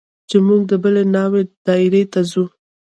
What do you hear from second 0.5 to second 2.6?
د بلې ناوې دايرې ته ځو.